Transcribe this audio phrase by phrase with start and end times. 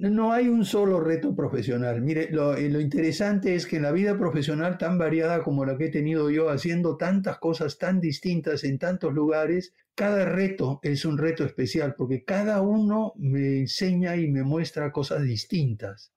[0.00, 2.00] No hay un solo reto profesional.
[2.00, 5.76] Mire, lo, eh, lo, interesante es que en la vida profesional tan variada como la
[5.76, 11.04] que he tenido yo, haciendo tantas cosas tan distintas en tantos lugares, cada reto es
[11.04, 16.15] un reto especial porque cada uno me enseña y me muestra cosas distintas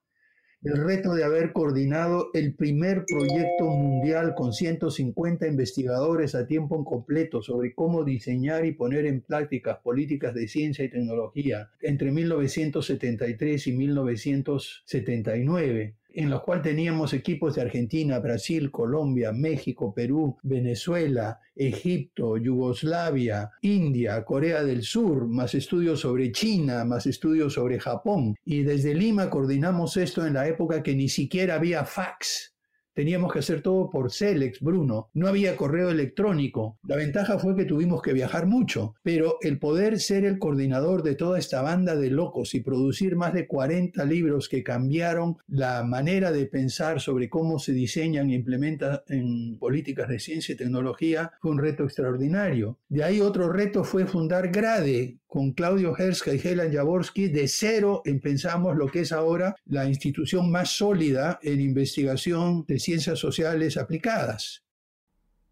[0.62, 7.42] el reto de haber coordinado el primer proyecto mundial con 150 investigadores a tiempo completo
[7.42, 13.72] sobre cómo diseñar y poner en práctica políticas de ciencia y tecnología entre 1973 y
[13.72, 23.52] 1979 en los cuales teníamos equipos de Argentina, Brasil, Colombia, México, Perú, Venezuela, Egipto, Yugoslavia,
[23.62, 28.36] India, Corea del Sur, más estudios sobre China, más estudios sobre Japón.
[28.46, 32.56] Y desde Lima coordinamos esto en la época que ni siquiera había fax.
[33.00, 35.10] Teníamos que hacer todo por Celex, Bruno.
[35.14, 36.80] No había correo electrónico.
[36.86, 41.16] La ventaja fue que tuvimos que viajar mucho, pero el poder ser el coordinador de
[41.16, 46.34] toda esta banda de locos y producir más de 40 libros que cambiaron la manera
[46.34, 51.52] de pensar sobre cómo se diseñan e implementan en políticas de ciencia y tecnología fue
[51.52, 52.80] un reto extraordinario.
[52.90, 58.02] De ahí otro reto fue fundar GRADE, con Claudio Herska y Helen Jaworski, de cero
[58.22, 64.64] pensamos lo que es ahora la institución más sólida en investigación de ciencias sociales aplicadas.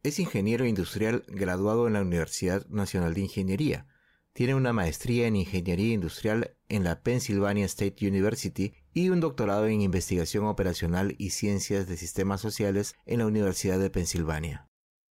[0.01, 3.85] Es ingeniero industrial graduado en la Universidad Nacional de Ingeniería.
[4.33, 9.81] Tiene una maestría en Ingeniería Industrial en la Pennsylvania State University y un doctorado en
[9.81, 14.67] Investigación Operacional y Ciencias de Sistemas Sociales en la Universidad de Pensilvania.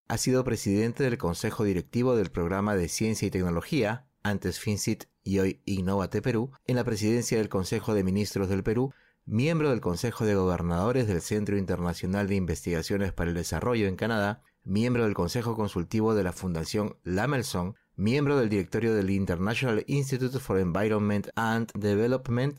[0.09, 5.39] Ha sido presidente del Consejo Directivo del Programa de Ciencia y Tecnología antes FinCit y
[5.39, 8.93] hoy Innovate Perú, en la presidencia del Consejo de Ministros del Perú,
[9.27, 14.43] miembro del Consejo de Gobernadores del Centro Internacional de Investigaciones para el Desarrollo en Canadá,
[14.63, 20.61] miembro del Consejo Consultivo de la Fundación Lamelson, miembro del directorio del International Institute for
[20.61, 22.57] Environment and Development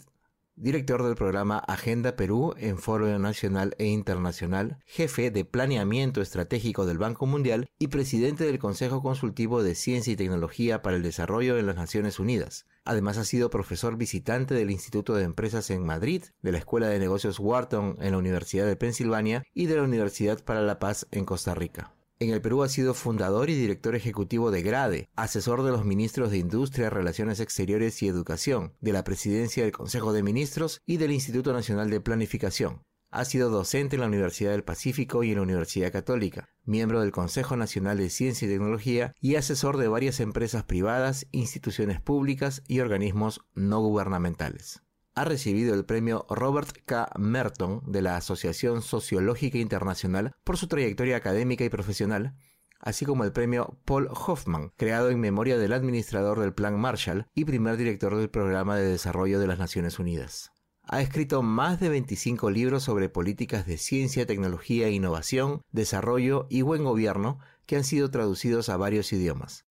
[0.57, 6.97] director del programa Agenda Perú en Foro Nacional e Internacional, jefe de Planeamiento Estratégico del
[6.97, 11.67] Banco Mundial y presidente del Consejo Consultivo de Ciencia y Tecnología para el Desarrollo en
[11.67, 12.65] las Naciones Unidas.
[12.83, 16.99] Además ha sido profesor visitante del Instituto de Empresas en Madrid, de la Escuela de
[16.99, 21.25] Negocios Wharton en la Universidad de Pensilvania y de la Universidad para la Paz en
[21.25, 21.93] Costa Rica.
[22.19, 26.31] En el Perú ha sido fundador y director ejecutivo de GRADE, asesor de los ministros
[26.31, 31.11] de Industria, Relaciones Exteriores y Educación, de la Presidencia del Consejo de Ministros y del
[31.11, 32.81] Instituto Nacional de Planificación.
[33.11, 37.11] Ha sido docente en la Universidad del Pacífico y en la Universidad Católica, miembro del
[37.11, 42.79] Consejo Nacional de Ciencia y Tecnología y asesor de varias empresas privadas, instituciones públicas y
[42.79, 44.81] organismos no gubernamentales
[45.17, 47.09] ha recibido el premio Robert K.
[47.17, 52.35] Merton de la Asociación Sociológica Internacional por su trayectoria académica y profesional,
[52.79, 57.45] así como el premio Paul Hoffman, creado en memoria del administrador del Plan Marshall y
[57.45, 60.51] primer director del Programa de Desarrollo de las Naciones Unidas.
[60.83, 66.83] Ha escrito más de 25 libros sobre políticas de ciencia, tecnología, innovación, desarrollo y buen
[66.83, 69.65] gobierno que han sido traducidos a varios idiomas.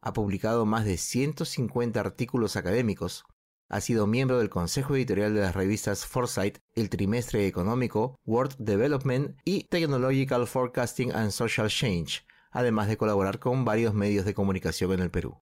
[0.00, 3.24] Ha publicado más de 150 artículos académicos,
[3.72, 9.34] ha sido miembro del consejo editorial de las revistas Foresight, El Trimestre Económico, World Development
[9.46, 15.00] y Technological Forecasting and Social Change, además de colaborar con varios medios de comunicación en
[15.00, 15.40] el Perú.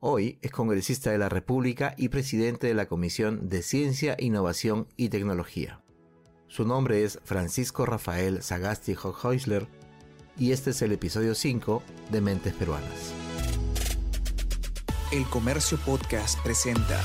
[0.00, 5.08] Hoy es congresista de la República y presidente de la Comisión de Ciencia, Innovación y
[5.08, 5.84] Tecnología.
[6.48, 9.68] Su nombre es Francisco Rafael Sagasti Hochhäusler
[10.36, 13.14] y este es el episodio 5 de Mentes Peruanas.
[15.12, 17.00] El Comercio Podcast presenta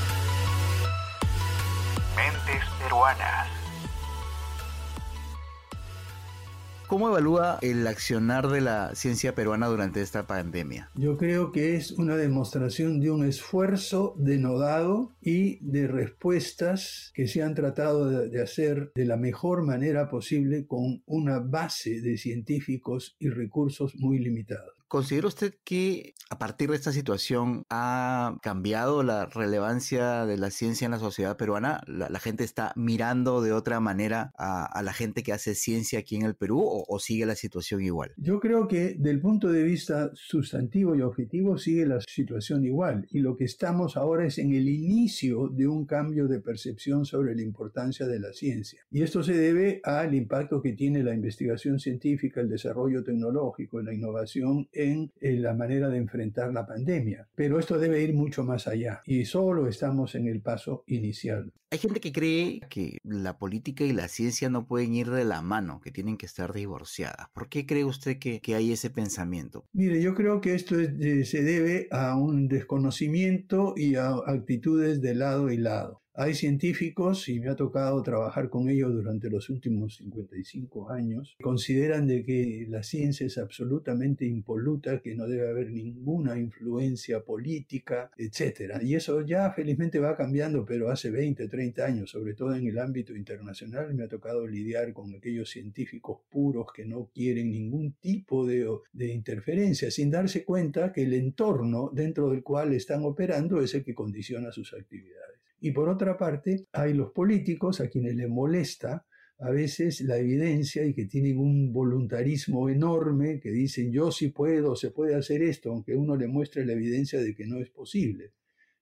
[6.88, 10.88] ¿Cómo evalúa el accionar de la ciencia peruana durante esta pandemia?
[10.94, 17.42] Yo creo que es una demostración de un esfuerzo denodado y de respuestas que se
[17.42, 23.30] han tratado de hacer de la mejor manera posible con una base de científicos y
[23.30, 24.75] recursos muy limitados.
[24.88, 30.84] ¿Considera usted que a partir de esta situación ha cambiado la relevancia de la ciencia
[30.84, 31.80] en la sociedad peruana?
[31.88, 36.22] ¿La, gente está mirando de otra manera a, la gente que hace ciencia aquí en
[36.22, 38.12] el Perú o, sigue la situación igual?
[38.16, 43.18] Yo creo que del punto de vista sustantivo y objetivo sigue la situación igual y
[43.18, 47.42] lo que estamos ahora es en el inicio de un cambio de percepción sobre la
[47.42, 48.80] importancia de la ciencia.
[48.90, 53.92] Y esto se debe al impacto que tiene la investigación científica, el desarrollo tecnológico, la
[53.92, 57.28] innovación en, la manera de enfrentar la pandemia.
[57.34, 61.52] Pero esto debe ir mucho más allá y solo estamos en el paso inicial.
[61.70, 65.42] Hay gente que cree que la política y la ciencia no pueden ir de la
[65.42, 67.28] mano, que tienen que estar divorciadas.
[67.34, 69.66] ¿Por qué cree usted que, hay ese pensamiento?
[69.72, 75.14] Mire, yo creo que esto eh, se debe a un desconocimiento y a actitudes de
[75.16, 76.02] lado y lado.
[76.18, 82.06] Hay científicos, y me ha tocado trabajar con ellos durante los últimos 55 años, consideran
[82.06, 88.80] de que la ciencia es absolutamente impoluta, que no debe haber ninguna influencia política, etc.
[88.82, 92.78] Y eso ya felizmente va cambiando, pero hace 20, 30 años, sobre todo en el
[92.78, 98.46] ámbito internacional, me ha tocado lidiar con aquellos científicos puros que no quieren ningún tipo
[98.46, 103.74] de, de interferencia, sin darse cuenta que el entorno dentro del cual están operando es
[103.74, 105.35] el que condiciona sus actividades.
[105.60, 109.06] Y por otra parte, hay los políticos a quienes les molesta
[109.38, 114.76] a veces la evidencia y que tienen un voluntarismo enorme, que dicen yo sí puedo,
[114.76, 118.32] se puede hacer esto, aunque uno le muestre la evidencia de que no es posible.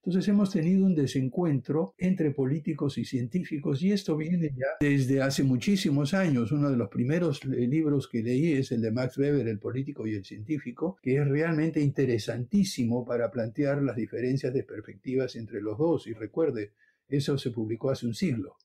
[0.06, 5.42] Entonces hemos tenido un desencuentro entre políticos y científicos y esto viene ya desde hace
[5.42, 6.52] muchísimos años.
[6.52, 10.14] Uno de los primeros libros que leí es el de Max Weber, El político y
[10.14, 16.06] el científico, que es realmente interesantísimo para plantear las diferencias de perspectivas entre los dos.
[16.06, 16.72] Y recuerde,
[17.08, 18.56] eso se publicó hace un siglo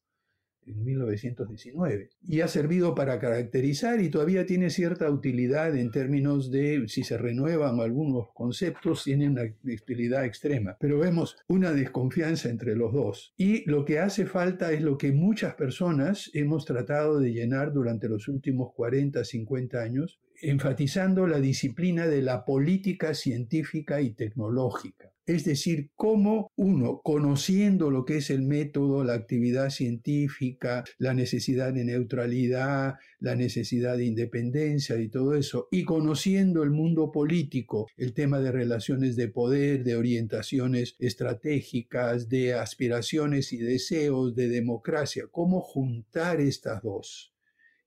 [0.66, 6.84] en 1919 y ha servido para caracterizar y todavía tiene cierta utilidad en términos de
[6.88, 10.78] si se renuevan algunos conceptos, tiene una utilidad extrema.
[10.80, 15.12] Pero vemos una desconfianza entre los dos y lo que hace falta es lo que
[15.12, 22.08] muchas personas hemos tratado de llenar durante los últimos 40, 50 años, enfatizando la disciplina
[22.08, 25.12] de la política científica y tecnológica.
[25.30, 31.72] Es decir, cómo uno, conociendo lo que es el método, la actividad científica, la necesidad
[31.72, 38.16] de neutralidad, la necesidad de independencia y todo eso, y conociendo el mundo político, el
[38.16, 45.62] tema de relaciones de poder, de orientaciones estratégicas, de aspiraciones y deseos, de democracia, cómo
[45.62, 47.36] juntar estas dos.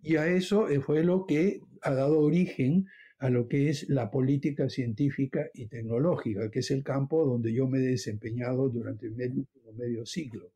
[0.03, 2.87] Y a eso fue lo que ha dado origen
[3.19, 7.69] a lo que es la política científica y tecnológica, que es el campo donde yo
[7.69, 9.47] me he desempeñado durante el medio,
[9.77, 10.53] medio siglo.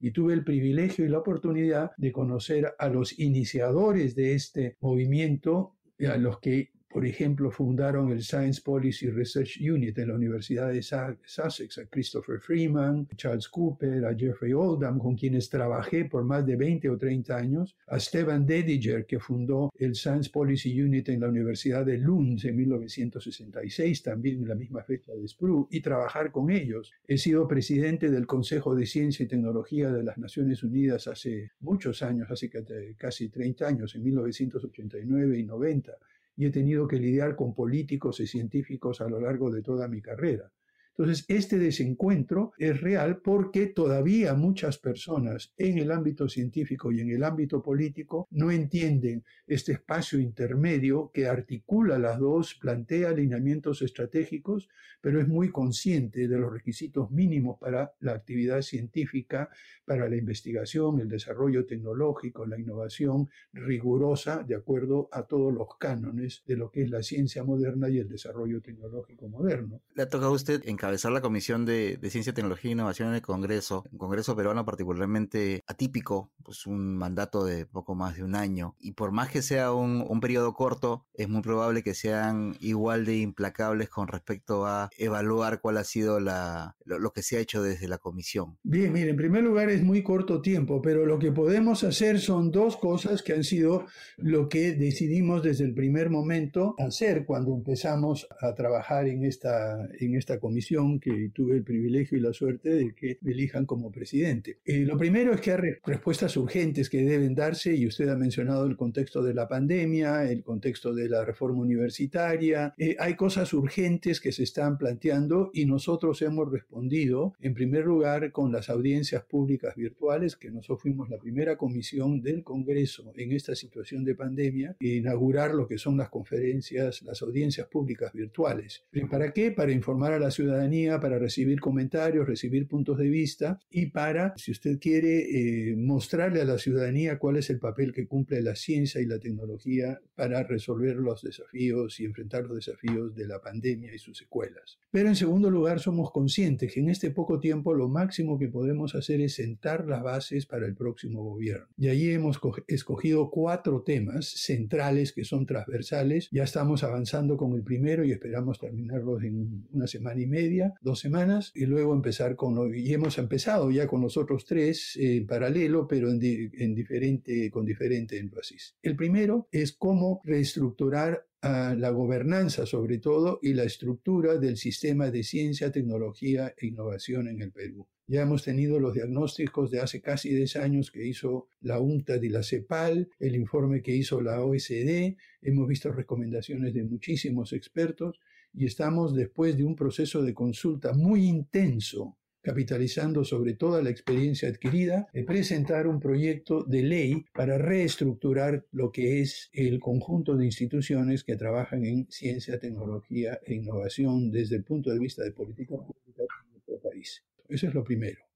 [0.00, 5.76] Y tuve el privilegio y la oportunidad de conocer a los iniciadores de este movimiento,
[6.00, 10.82] a los que por ejemplo, fundaron el Science Policy Research Unit en la Universidad de
[10.82, 16.56] Sussex, a Christopher Freeman, Charles Cooper, a Jeffrey Oldham, con quienes trabajé por más de
[16.56, 21.28] 20 o 30 años, a Stephen Dediger, que fundó el Science Policy Unit en la
[21.28, 26.50] Universidad de Lund en 1966, también en la misma fecha de Spru, y trabajar con
[26.50, 26.92] ellos.
[27.06, 32.02] He sido presidente del Consejo de Ciencia y Tecnología de las Naciones Unidas hace muchos
[32.02, 32.50] años, hace
[32.96, 35.92] casi 30 años, en 1989 y 90
[36.38, 40.00] y he tenido que lidiar con políticos y científicos a lo largo de toda mi
[40.00, 40.52] carrera.
[40.98, 47.10] Entonces, este desencuentro es real porque todavía muchas personas en el ámbito científico y en
[47.10, 54.68] el ámbito político no entienden este espacio intermedio que articula las dos, plantea alineamientos estratégicos,
[55.00, 59.50] pero es muy consciente de los requisitos mínimos para la actividad científica,
[59.84, 66.42] para la investigación, el desarrollo tecnológico, la innovación rigurosa de acuerdo a todos los cánones
[66.44, 69.80] de lo que es la ciencia moderna y el desarrollo tecnológico moderno.
[69.94, 73.84] Le toca a usted encabezar la Comisión de, Ciencia, Tecnología e Innovación en el Congreso,
[73.92, 78.74] un Congreso peruano particularmente atípico, pues un mandato de poco más de un año.
[78.80, 83.04] Y por más que sea un, un periodo corto, es muy probable que sean igual
[83.04, 87.62] de implacables con respecto a evaluar cuál ha sido la, lo, que se ha hecho
[87.62, 88.56] desde la Comisión.
[88.62, 92.50] Bien, mire, en primer lugar es muy corto tiempo, pero lo que podemos hacer son
[92.50, 93.84] dos cosas que han sido
[94.16, 100.14] lo que decidimos desde el primer momento hacer cuando empezamos a trabajar en esta, en
[100.14, 104.58] esta comisión que tuve el privilegio y la suerte de que me elijan como presidente.
[104.64, 108.66] Eh, lo primero es que hay respuestas urgentes que deben darse y usted ha mencionado
[108.66, 112.74] el contexto de la pandemia, el contexto de la reforma universitaria.
[112.78, 118.30] Eh, hay cosas urgentes que se están planteando y nosotros hemos respondido, en primer lugar,
[118.30, 123.54] con las audiencias públicas virtuales, que nosotros fuimos la primera comisión del Congreso en esta
[123.54, 128.84] situación de pandemia, e inaugurar lo que son las conferencias, las audiencias públicas virtuales.
[129.10, 129.50] ¿Para qué?
[129.50, 130.67] Para informar a la ciudadanía
[131.00, 136.44] para recibir comentarios, recibir puntos de vista y para, si usted quiere, eh, mostrarle a
[136.44, 140.96] la ciudadanía cuál es el papel que cumple la ciencia y la tecnología para resolver
[140.96, 144.78] los desafíos y enfrentar los desafíos de la pandemia y sus secuelas.
[144.90, 148.94] Pero en segundo lugar, somos conscientes que en este poco tiempo lo máximo que podemos
[148.94, 151.66] hacer es sentar las bases para el próximo gobierno.
[151.78, 156.28] Y allí hemos escogido cuatro temas centrales que son transversales.
[156.30, 160.47] Ya estamos avanzando con el primero y esperamos terminarlos en una semana y media
[160.80, 165.26] dos semanas, y luego empezar con, y hemos empezado ya con los otros tres en
[165.26, 168.76] paralelo, pero en, en diferente, con diferente énfasis.
[168.82, 175.22] El primero es cómo reestructurar la gobernanza sobre todo y la estructura del sistema de
[175.22, 177.86] ciencia, tecnología e innovación en el Perú.
[178.10, 182.28] Ya hemos tenido los diagnósticos de hace casi 10 años que hizo la UNCTAD y
[182.30, 188.18] la CEPAL, el informe que hizo la OSD, hemos visto recomendaciones de muchísimos expertos
[188.52, 194.48] y estamos después de un proceso de consulta muy intenso capitalizando sobre toda la experiencia
[194.48, 200.46] adquirida, de presentar un proyecto de ley para reestructurar lo que es el conjunto de
[200.46, 205.76] instituciones que trabajan en ciencia, tecnología e innovación desde el punto de vista de política
[205.76, 207.22] pública en nuestro país.
[207.48, 208.27] Eso es lo primero.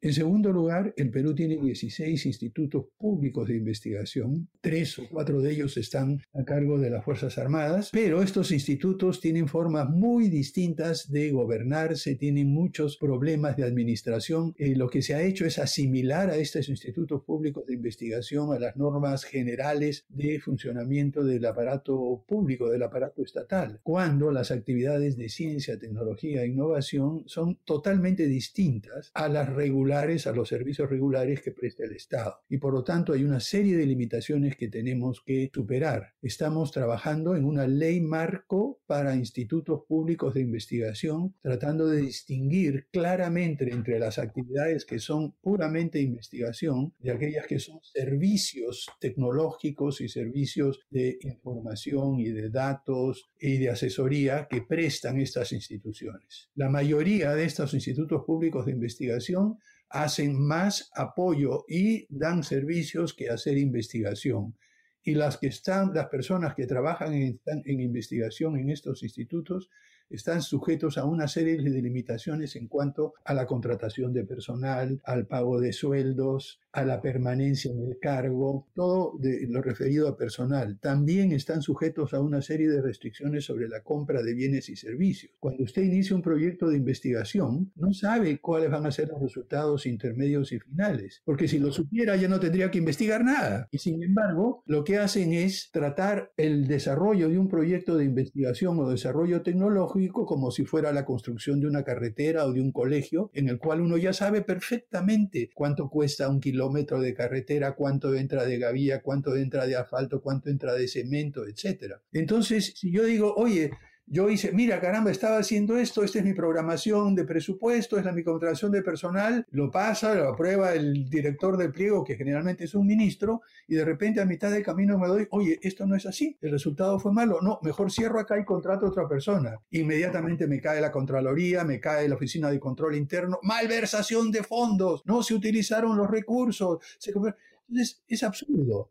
[0.00, 5.50] En segundo lugar, el Perú tiene 16 institutos públicos de investigación, tres o cuatro de
[5.50, 11.10] ellos están a cargo de las Fuerzas Armadas, pero estos institutos tienen formas muy distintas
[11.10, 14.54] de gobernarse, tienen muchos problemas de administración.
[14.56, 18.60] Eh, lo que se ha hecho es asimilar a estos institutos públicos de investigación a
[18.60, 25.28] las normas generales de funcionamiento del aparato público, del aparato estatal, cuando las actividades de
[25.28, 31.52] ciencia, tecnología e innovación son totalmente distintas a las regulaciones a los servicios regulares que
[31.52, 32.40] presta el Estado.
[32.48, 36.14] Y por lo tanto hay una serie de limitaciones que tenemos que superar.
[36.22, 43.72] Estamos trabajando en una ley marco para institutos públicos de investigación, tratando de distinguir claramente
[43.72, 50.80] entre las actividades que son puramente investigación de aquellas que son servicios tecnológicos y servicios
[50.90, 56.50] de información y de datos y de asesoría que prestan estas instituciones.
[56.54, 59.58] La mayoría de estos institutos públicos de investigación
[59.90, 64.56] hacen más apoyo y dan servicios que hacer investigación.
[65.02, 69.70] Y las que están, las personas que trabajan en, en investigación en estos institutos
[70.10, 75.26] están sujetos a una serie de limitaciones en cuanto a la contratación de personal, al
[75.26, 80.78] pago de sueldos, a la permanencia en el cargo, todo de lo referido a personal.
[80.80, 85.32] También están sujetos a una serie de restricciones sobre la compra de bienes y servicios.
[85.40, 89.86] Cuando usted inicia un proyecto de investigación, no sabe cuáles van a ser los resultados
[89.86, 93.68] intermedios y finales, porque si lo supiera ya no tendría que investigar nada.
[93.70, 98.78] Y sin embargo, lo que hacen es tratar el desarrollo de un proyecto de investigación
[98.78, 103.30] o desarrollo tecnológico como si fuera la construcción de una carretera o de un colegio,
[103.34, 108.14] en el cual uno ya sabe perfectamente cuánto cuesta un kilómetro kilómetro de carretera, cuánto
[108.14, 111.94] entra de gavía, cuánto entra de asfalto, cuánto entra de cemento, etc.
[112.12, 113.70] Entonces, si yo digo, oye,
[114.10, 118.22] yo hice, mira, caramba, estaba haciendo esto, esta es mi programación de presupuesto, es mi
[118.22, 122.86] contratación de personal, lo pasa, lo aprueba el director del pliego, que generalmente es un
[122.86, 126.36] ministro, y de repente a mitad del camino me doy, oye, esto no es así,
[126.40, 129.56] el resultado fue malo, no, mejor cierro acá y contrato a otra persona.
[129.70, 135.02] Inmediatamente me cae la Contraloría, me cae la Oficina de Control Interno, malversación de fondos,
[135.04, 136.78] no se utilizaron los recursos.
[137.04, 138.90] Entonces, es absurdo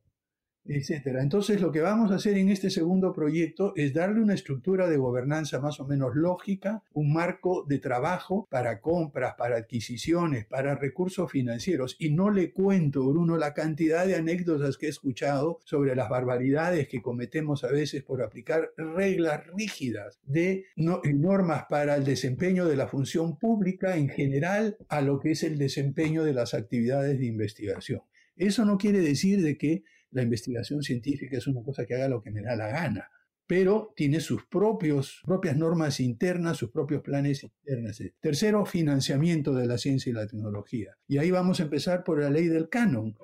[0.67, 1.21] etcétera.
[1.21, 4.97] Entonces, lo que vamos a hacer en este segundo proyecto es darle una estructura de
[4.97, 11.31] gobernanza más o menos lógica, un marco de trabajo para compras, para adquisiciones, para recursos
[11.31, 11.95] financieros.
[11.99, 16.87] Y no le cuento, Bruno, la cantidad de anécdotas que he escuchado sobre las barbaridades
[16.87, 22.87] que cometemos a veces por aplicar reglas rígidas de normas para el desempeño de la
[22.87, 28.01] función pública en general a lo que es el desempeño de las actividades de investigación.
[28.35, 32.21] Eso no quiere decir de que la investigación científica es una cosa que haga lo
[32.21, 33.09] que me da la gana,
[33.45, 38.01] pero tiene sus propios, propias normas internas, sus propios planes internos.
[38.19, 40.97] Tercero, financiamiento de la ciencia y la tecnología.
[41.07, 43.15] Y ahí vamos a empezar por la ley del canon.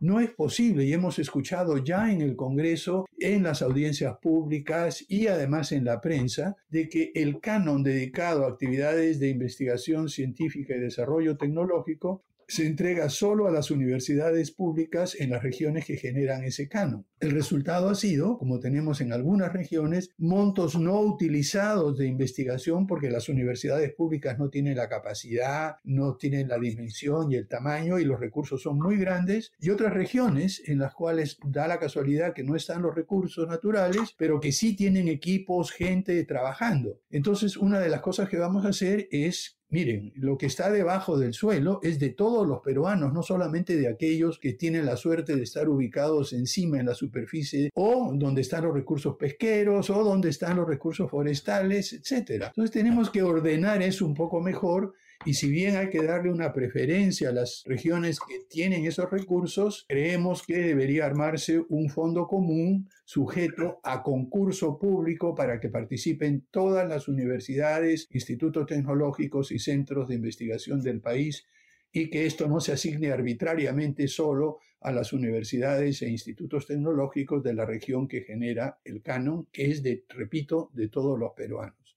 [0.00, 5.28] No es posible, y hemos escuchado ya en el Congreso, en las audiencias públicas y
[5.28, 10.80] además en la prensa, de que el canon dedicado a actividades de investigación científica y
[10.80, 16.68] desarrollo tecnológico se entrega solo a las universidades públicas en las regiones que generan ese
[16.68, 17.06] canon.
[17.20, 23.10] El resultado ha sido, como tenemos en algunas regiones, montos no utilizados de investigación porque
[23.10, 28.04] las universidades públicas no tienen la capacidad, no tienen la dimensión y el tamaño y
[28.04, 32.44] los recursos son muy grandes, y otras regiones en las cuales da la casualidad que
[32.44, 37.00] no están los recursos naturales, pero que sí tienen equipos, gente trabajando.
[37.10, 41.18] Entonces, una de las cosas que vamos a hacer es Miren, lo que está debajo
[41.18, 45.34] del suelo es de todos los peruanos, no solamente de aquellos que tienen la suerte
[45.34, 50.28] de estar ubicados encima en la superficie o donde están los recursos pesqueros o donde
[50.28, 52.44] están los recursos forestales, etc.
[52.46, 54.94] Entonces tenemos que ordenar eso un poco mejor
[55.24, 59.86] y si bien hay que darle una preferencia a las regiones que tienen esos recursos,
[59.88, 66.86] creemos que debería armarse un fondo común sujeto a concurso público para que participen todas
[66.88, 71.46] las universidades, institutos tecnológicos y centros de investigación del país
[71.90, 77.54] y que esto no se asigne arbitrariamente solo a las universidades e institutos tecnológicos de
[77.54, 81.96] la región que genera el canon, que es de, repito, de todos los peruanos.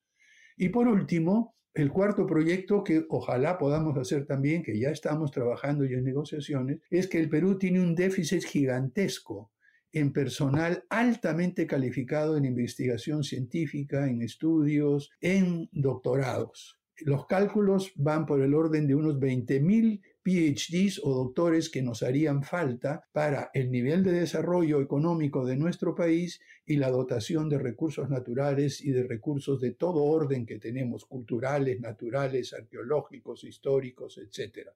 [0.56, 5.86] Y por último, El cuarto proyecto que ojalá podamos hacer también, que ya estamos trabajando
[5.86, 9.52] y en negociaciones, es que el Perú tiene un déficit gigantesco
[9.92, 16.80] en personal altamente calificado en investigación científica, en estudios, en doctorados.
[17.02, 22.44] Los cálculos van por el orden de unos 20.000 PhDs o doctores que nos harían
[22.44, 28.10] falta para el nivel de desarrollo económico de nuestro país y la dotación de recursos
[28.10, 34.68] naturales y de recursos de todo orden que tenemos, culturales, naturales, arqueológicos, históricos, etc.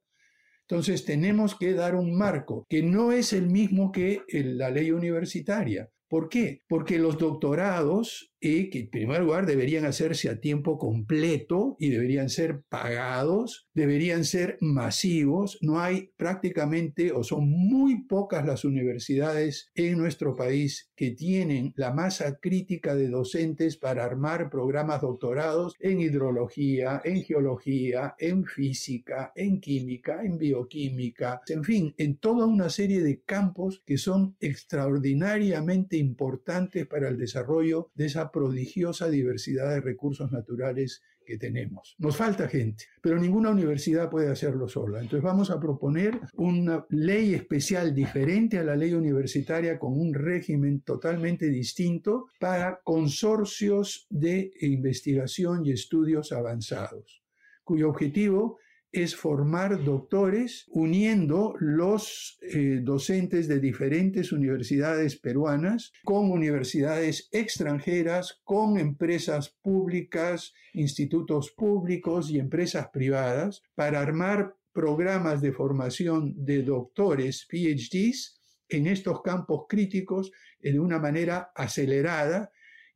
[0.61, 5.91] Entonces tenemos que dar un marco que no es el mismo que la ley universitaria.
[6.07, 6.61] ¿Por qué?
[6.69, 12.29] Porque los doctorados y que en primer lugar deberían hacerse a tiempo completo y deberían
[12.29, 15.59] ser pagados, deberían ser masivos.
[15.61, 21.93] No hay prácticamente o son muy pocas las universidades en nuestro país que tienen la
[21.93, 29.61] masa crítica de docentes para armar programas doctorados en hidrología, en geología, en física, en
[29.61, 36.87] química, en bioquímica, en fin, en toda una serie de campos que son extraordinariamente importantes
[36.87, 41.95] para el desarrollo de esa prodigiosa diversidad de recursos naturales que tenemos.
[41.99, 44.99] Nos falta gente, pero ninguna universidad puede hacerlo sola.
[44.99, 50.81] Entonces vamos a proponer una ley especial diferente a la ley universitaria con un régimen
[50.81, 57.23] totalmente distinto para consorcios de investigación y estudios avanzados,
[57.63, 58.57] cuyo objetivo
[58.91, 68.77] es formar doctores uniendo los eh, docentes de diferentes universidades peruanas con universidades extranjeras, con
[68.77, 78.39] empresas públicas, institutos públicos y empresas privadas para armar programas de formación de doctores, PhDs,
[78.67, 82.51] en estos campos críticos de una manera acelerada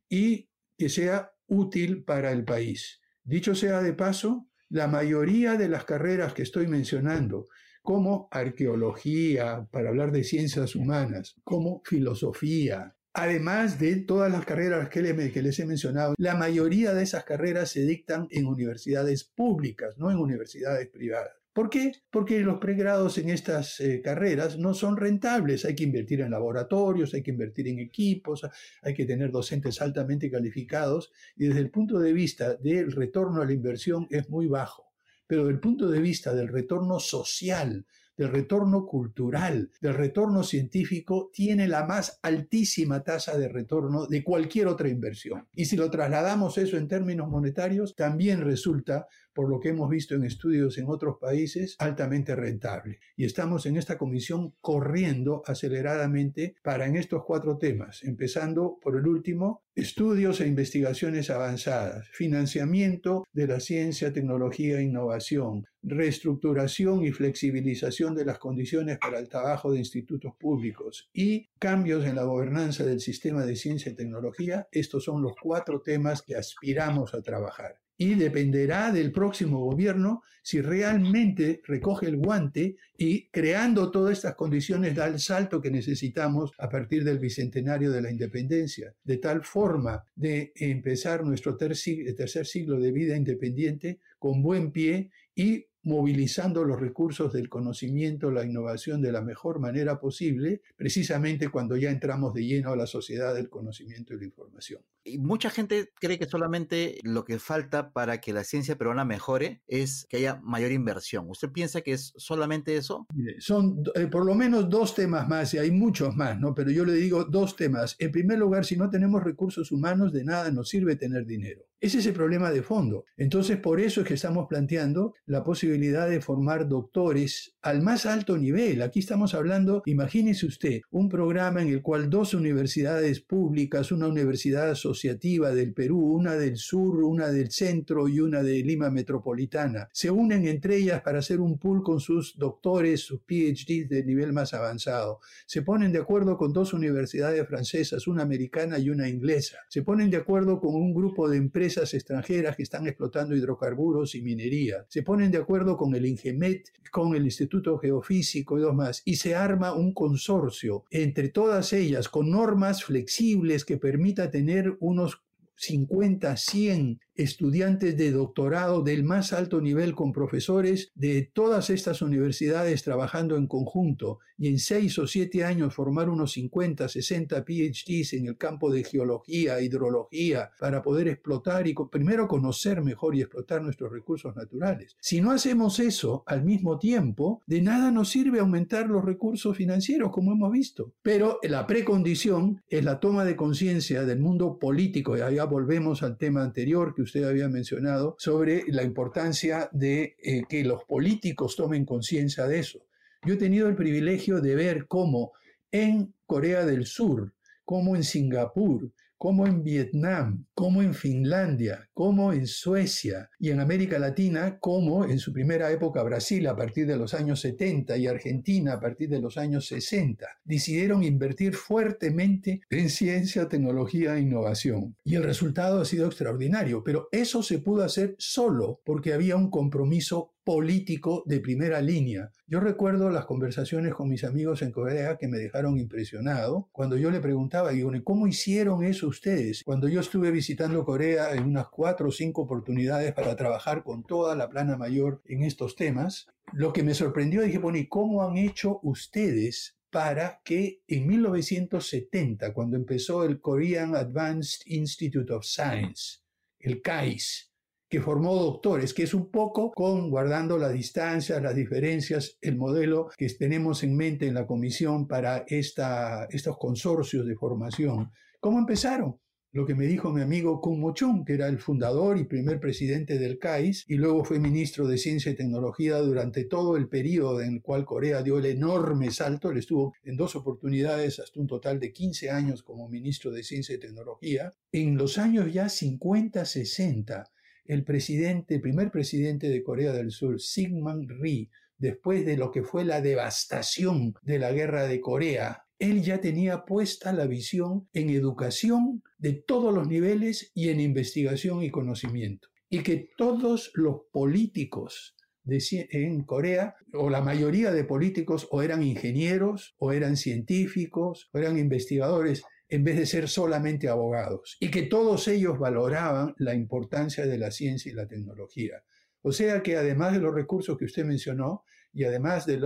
[0.08, 0.48] y
[0.78, 3.00] que sea útil para el país.
[3.24, 7.46] Dicho sea de paso, la mayoría de las carreras que estoy mencionando,
[7.82, 15.00] como arqueología, para hablar de ciencias humanas, como filosofía, además de todas las carreras que,
[15.00, 20.18] les he mencionado, la mayoría de esas carreras se dictan en universidades públicas, no en
[20.18, 21.45] universidades privadas.
[21.56, 21.90] ¿Por qué?
[22.10, 25.64] Porque los pregrados en estas eh, carreras no son rentables.
[25.64, 28.46] Hay que invertir en laboratorios, hay que invertir en equipos,
[28.82, 33.46] hay que tener docentes altamente calificados y desde el punto de vista del retorno a
[33.46, 34.92] la inversión es muy bajo.
[35.26, 41.30] Pero desde el punto de vista del retorno social, del retorno cultural, del retorno científico,
[41.32, 45.48] tiene la más altísima tasa de retorno de cualquier otra inversión.
[45.54, 50.14] Y si lo trasladamos eso en términos monetarios, también resulta por lo que hemos visto
[50.14, 53.00] en estudios en otros países, altamente rentable.
[53.18, 59.06] Y estamos en esta comisión corriendo aceleradamente para en estos cuatro temas, empezando por el
[59.06, 68.14] último, estudios e investigaciones avanzadas, financiamiento de la ciencia, tecnología e innovación, reestructuración y flexibilización
[68.14, 73.00] de las condiciones para el trabajo de institutos públicos y cambios en la gobernanza del
[73.00, 78.14] sistema de ciencia y tecnología, estos son los cuatro temas que aspiramos a trabajar y
[78.14, 85.06] dependerá del próximo gobierno si realmente recoge el guante y creando todas estas condiciones da
[85.06, 90.52] el salto que necesitamos a partir del bicentenario de la independencia, de tal forma de
[90.54, 97.48] empezar nuestro tercer siglo de vida independiente con buen pie y movilizando los recursos del
[97.48, 102.76] conocimiento, la innovación de la mejor manera posible, precisamente cuando ya entramos de lleno a
[102.76, 104.82] la sociedad del conocimiento y la información.
[105.04, 109.62] Y mucha gente cree que solamente lo que falta para que la ciencia peruana mejore
[109.68, 111.30] es que haya mayor inversión.
[111.30, 113.06] ¿Usted piensa que es solamente eso?
[113.38, 116.52] Son eh, por lo menos dos temas más, y hay muchos más, ¿no?
[116.52, 117.94] Pero yo le digo dos temas.
[118.00, 121.62] En primer lugar, si no tenemos recursos humanos, de nada nos sirve tener dinero.
[121.78, 123.04] Ese es el problema de fondo.
[123.18, 128.38] Entonces, por eso es que estamos planteando la posibilidad de formar doctores al más alto
[128.38, 128.80] nivel.
[128.80, 134.70] Aquí estamos hablando, imagínese usted, un programa en el cual dos universidades públicas, una universidad
[134.70, 140.10] asociativa del Perú, una del sur, una del centro y una de Lima Metropolitana, se
[140.10, 144.54] unen entre ellas para hacer un pool con sus doctores, sus PhDs de nivel más
[144.54, 145.20] avanzado.
[145.44, 149.58] Se ponen de acuerdo con dos universidades francesas, una americana y una inglesa.
[149.68, 154.22] Se ponen de acuerdo con un grupo de empresas extranjeras que están explotando hidrocarburos y
[154.22, 154.86] minería.
[154.88, 159.16] Se ponen de acuerdo con el INGEMET, con el Instituto Geofísico y dos más, y
[159.16, 165.22] se arma un consorcio entre todas ellas con normas flexibles que permita tener unos
[165.56, 172.82] 50, 100 estudiantes de doctorado del más alto nivel con profesores de todas estas universidades
[172.82, 178.26] trabajando en conjunto y en seis o siete años formar unos 50, 60 PhDs en
[178.26, 183.90] el campo de geología, hidrología, para poder explotar y primero conocer mejor y explotar nuestros
[183.90, 184.96] recursos naturales.
[185.00, 190.10] Si no hacemos eso al mismo tiempo, de nada nos sirve aumentar los recursos financieros,
[190.10, 190.92] como hemos visto.
[191.02, 196.18] Pero la precondición es la toma de conciencia del mundo político, y allá volvemos al
[196.18, 201.84] tema anterior que usted había mencionado, sobre la importancia de eh, que los políticos tomen
[201.84, 202.86] conciencia de eso.
[203.24, 205.32] Yo he tenido el privilegio de ver cómo
[205.72, 207.32] en Corea del Sur,
[207.64, 213.98] como en Singapur, como en Vietnam, como en Finlandia, como en Suecia y en América
[213.98, 218.74] Latina, como en su primera época Brasil a partir de los años 70 y Argentina
[218.74, 224.96] a partir de los años 60, decidieron invertir fuertemente en ciencia, tecnología e innovación.
[225.04, 229.50] Y el resultado ha sido extraordinario, pero eso se pudo hacer solo porque había un
[229.50, 232.30] compromiso político de primera línea.
[232.46, 237.10] Yo recuerdo las conversaciones con mis amigos en Corea que me dejaron impresionado cuando yo
[237.10, 239.64] le preguntaba, y ¿cómo hicieron eso ustedes?
[239.64, 244.36] Cuando yo estuve visitando Corea en unas cuatro o cinco oportunidades para trabajar con toda
[244.36, 248.36] la plana mayor en estos temas, lo que me sorprendió, dije, bueno, ¿y cómo han
[248.36, 256.20] hecho ustedes para que en 1970, cuando empezó el Korean Advanced Institute of Science,
[256.60, 257.50] el CAIS,
[257.88, 263.10] que formó doctores, que es un poco con guardando la distancia, las diferencias, el modelo
[263.16, 268.10] que tenemos en mente en la comisión para esta, estos consorcios de formación.
[268.40, 269.18] ¿Cómo empezaron?
[269.56, 273.18] Lo que me dijo mi amigo Kun Mochung, que era el fundador y primer presidente
[273.18, 277.54] del CAIS, y luego fue ministro de Ciencia y Tecnología durante todo el periodo en
[277.54, 279.50] el cual Corea dio el enorme salto.
[279.50, 283.74] Él estuvo en dos oportunidades, hasta un total de 15 años como ministro de Ciencia
[283.74, 284.52] y Tecnología.
[284.72, 287.24] En los años ya 50, 60,
[287.68, 292.84] el presidente, primer presidente de Corea del Sur, Syngman Rhee, después de lo que fue
[292.84, 299.02] la devastación de la guerra de Corea, él ya tenía puesta la visión en educación
[299.18, 302.48] de todos los niveles y en investigación y conocimiento.
[302.70, 305.16] Y que todos los políticos
[305.48, 311.58] en Corea, o la mayoría de políticos, o eran ingenieros, o eran científicos, o eran
[311.58, 317.38] investigadores, en vez de ser solamente abogados, y que todos ellos valoraban la importancia de
[317.38, 318.82] la ciencia y la tecnología.
[319.22, 322.64] O sea que además de los recursos que usted mencionó y además del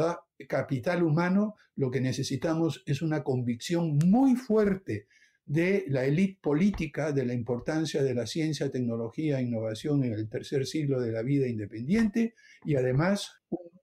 [0.48, 5.06] capital humano, lo que necesitamos es una convicción muy fuerte
[5.46, 10.28] de la élite política de la importancia de la ciencia, tecnología e innovación en el
[10.28, 12.34] tercer siglo de la vida independiente
[12.64, 13.32] y además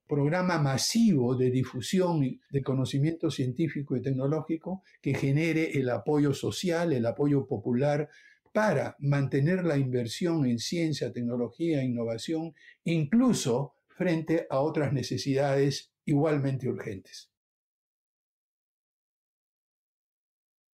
[0.08, 7.06] programa masivo de difusión de conocimiento científico y tecnológico que genere el apoyo social, el
[7.06, 8.10] apoyo popular
[8.54, 16.67] para mantener la inversión en ciencia, tecnología e innovación, incluso frente a otras necesidades igualmente
[16.67, 17.30] urgentes.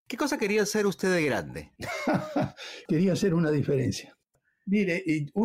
[0.07, 1.71] ¿Qué cosa quería hacer usted de grande?
[2.87, 4.15] quería hacer una diferencia.
[4.65, 5.03] Mire,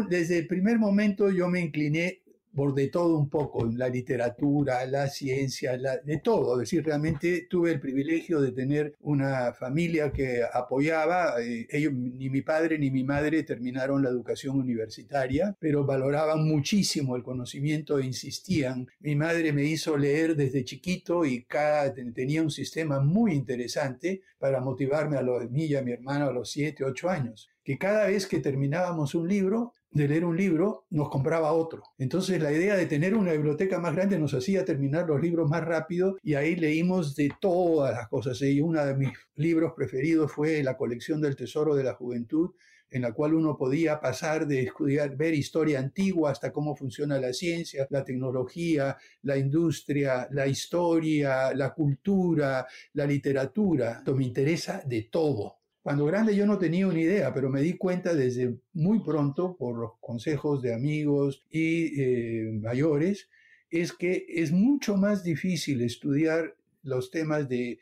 [0.08, 2.22] desde el primer momento yo me incliné
[2.54, 6.54] por de todo un poco, la literatura, la ciencia, de todo.
[6.54, 11.40] Es decir, realmente tuve el privilegio de tener una familia que apoyaba.
[11.40, 17.16] Eh, ellos, ni mi padre ni mi madre terminaron la educación universitaria, pero valoraban muchísimo
[17.16, 18.88] el conocimiento e insistían.
[19.00, 24.60] Mi madre me hizo leer desde chiquito y cada, tenía un sistema muy interesante para
[24.60, 28.06] motivarme a, los, mí y a mi hermano a los 7, 8 años que cada
[28.06, 31.82] vez que terminábamos un libro, de leer un libro, nos compraba otro.
[31.98, 35.64] Entonces la idea de tener una biblioteca más grande nos hacía terminar los libros más
[35.64, 38.40] rápido y ahí leímos de todas las cosas.
[38.42, 42.50] Y uno de mis libros preferidos fue La colección del tesoro de la juventud,
[42.90, 47.32] en la cual uno podía pasar de estudiar, ver historia antigua hasta cómo funciona la
[47.32, 53.98] ciencia, la tecnología, la industria, la historia, la cultura, la literatura.
[53.98, 55.57] Esto me interesa de todo.
[55.82, 59.78] Cuando grande yo no tenía una idea, pero me di cuenta desde muy pronto, por
[59.78, 63.28] los consejos de amigos y eh, mayores,
[63.70, 67.80] es que es mucho más difícil estudiar los temas de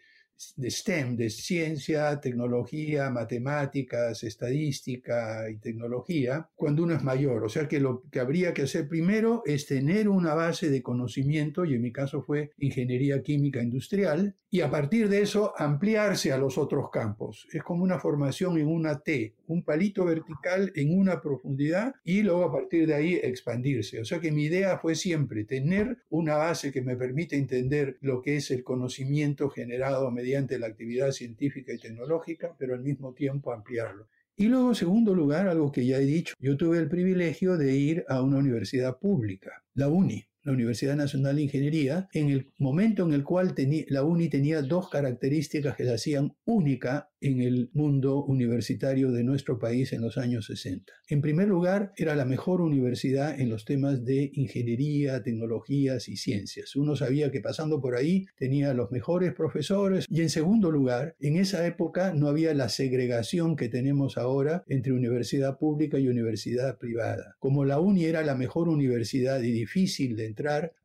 [0.56, 7.44] de STEM, de ciencia, tecnología, matemáticas, estadística y tecnología, cuando uno es mayor.
[7.44, 11.64] O sea que lo que habría que hacer primero es tener una base de conocimiento,
[11.64, 16.38] y en mi caso fue ingeniería química industrial, y a partir de eso ampliarse a
[16.38, 17.46] los otros campos.
[17.52, 22.44] Es como una formación en una T, un palito vertical en una profundidad y luego
[22.44, 24.00] a partir de ahí expandirse.
[24.00, 28.22] O sea que mi idea fue siempre tener una base que me permite entender lo
[28.22, 33.52] que es el conocimiento generado mediante la actividad científica y tecnológica, pero al mismo tiempo
[33.52, 34.08] ampliarlo.
[34.34, 37.76] Y luego, en segundo lugar, algo que ya he dicho, yo tuve el privilegio de
[37.76, 43.04] ir a una universidad pública, la UNI la Universidad Nacional de Ingeniería, en el momento
[43.04, 43.52] en el cual
[43.88, 49.58] la UNI tenía dos características que la hacían única en el mundo universitario de nuestro
[49.58, 50.92] país en los años 60.
[51.08, 56.76] En primer lugar, era la mejor universidad en los temas de ingeniería, tecnologías y ciencias.
[56.76, 61.36] Uno sabía que pasando por ahí tenía los mejores profesores y en segundo lugar, en
[61.36, 67.34] esa época no había la segregación que tenemos ahora entre universidad pública y universidad privada.
[67.40, 70.26] Como la UNI era la mejor universidad y difícil de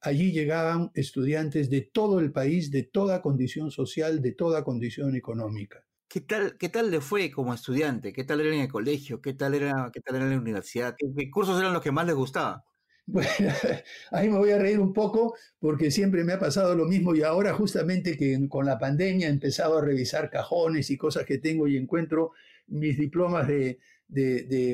[0.02, 5.84] allí llegaban estudiantes de todo el país, de toda condición social, de toda condición económica.
[6.12, 8.12] ¿Qué tal, ¿Qué tal le fue como estudiante?
[8.12, 9.22] ¿Qué tal era en el colegio?
[9.22, 10.94] ¿Qué tal era, qué tal era en la universidad?
[10.98, 12.66] ¿Qué, cursos eran los que más les gustaba?
[13.06, 13.28] Bueno,
[14.12, 17.24] ahí me voy a reír un poco porque siempre me ha pasado lo mismo y
[17.24, 21.68] ahora justamente que con la pandemia he empezado a revisar cajones y cosas que tengo
[21.68, 22.32] y encuentro
[22.68, 23.80] mis diplomas de,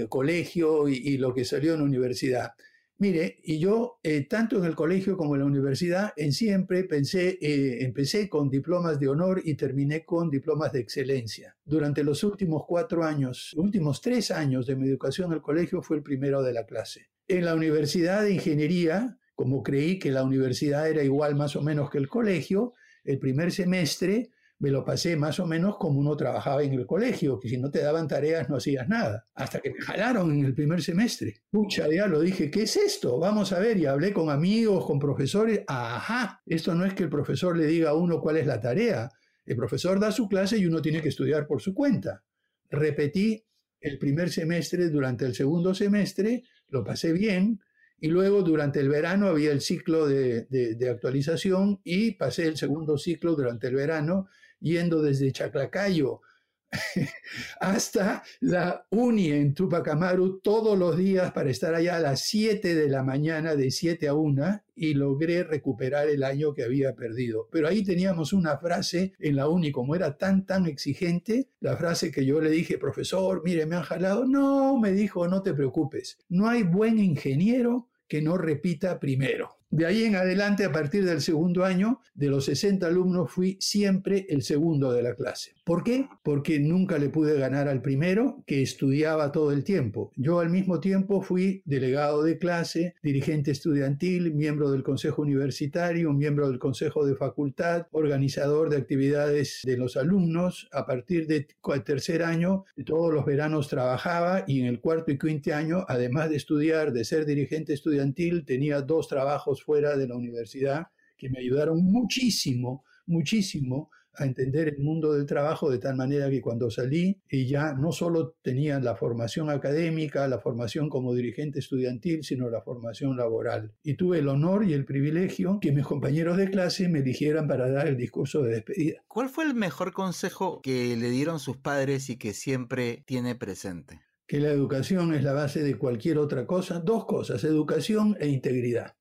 [0.10, 2.52] colegio y, lo que salió en la universidad.
[3.00, 7.38] Mire, y yo, eh, tanto en el colegio como en la universidad, en siempre pensé,
[7.40, 11.56] eh, empecé con diplomas de honor y terminé con diplomas de excelencia.
[11.64, 15.98] Durante los últimos cuatro años, últimos tres años de mi educación en el colegio fue
[15.98, 17.10] el primero de la clase.
[17.28, 21.92] En la universidad de ingeniería, como creí que la universidad era igual más o menos
[21.92, 26.64] que el colegio, el primer semestre me lo pasé más o menos como uno trabajaba
[26.64, 29.82] en el colegio, que si no te daban tareas no hacías nada, hasta que me
[29.82, 31.42] jalaron en el primer semestre.
[31.52, 33.20] Pucha, ya lo dije, ¿qué es esto?
[33.20, 37.10] Vamos a ver, y hablé con amigos, con profesores, ajá, esto no es que el
[37.10, 39.12] profesor le diga a uno cuál es la tarea,
[39.46, 42.24] el profesor da su clase y uno tiene que estudiar por su cuenta.
[42.70, 43.46] Repetí
[43.80, 47.62] el primer semestre durante el segundo semestre, lo pasé bien,
[48.00, 52.98] y luego durante el verano había el ciclo de, de, actualización y pasé el segundo
[52.98, 54.28] ciclo durante el verano
[54.60, 56.22] yendo desde Chaclacayo
[57.60, 62.76] hasta la Uni en Tupac Amaru todos los días para estar allá a las 7
[62.76, 67.48] de la mañana, de 7 a 1, y logré recuperar el año que había perdido.
[67.52, 72.12] Pero ahí teníamos una frase en la Uni, como era tan, tan exigente, la frase
[72.12, 74.26] que yo le dije, profesor, mire, me han jalado.
[74.26, 79.57] No, me dijo, no te preocupes, no hay buen ingeniero que no repita primero.
[79.70, 84.26] De ahí en adelante, a partir del segundo año, de los 60 alumnos, fui siempre
[84.30, 85.56] el segundo de la clase.
[85.66, 86.08] ¿Por qué?
[86.24, 90.14] Porque nunca le pude ganar al primero, que estudiaba todo el tiempo.
[90.16, 96.50] Yo al mismo tiempo fui delegado de clase, dirigente estudiantil, miembro del consejo universitario, miembro
[96.50, 100.70] del consejo de facultad, organizador de actividades de los alumnos.
[100.72, 101.48] A partir del
[101.84, 106.38] tercer año, todos los veranos trabajaba y en el cuarto y quinto año, además de
[106.38, 111.84] estudiar, de ser dirigente estudiantil, tenía dos trabajos fuera de la universidad que me ayudaron
[111.84, 117.48] muchísimo, muchísimo a entender el mundo del trabajo de tal manera que cuando salí y
[117.48, 123.16] ya no solo tenía la formación académica, la formación como dirigente estudiantil, sino la formación
[123.16, 123.74] laboral.
[123.84, 127.70] Y tuve el honor y el privilegio que mis compañeros de clase me eligieran para
[127.70, 129.04] dar el discurso de despedida.
[129.08, 134.07] ¿Cuál fue el mejor consejo que le dieron sus padres y que siempre tiene presente?
[134.28, 136.80] Que la educación es la base de cualquier otra cosa.
[136.80, 138.94] Dos cosas, educación e integridad.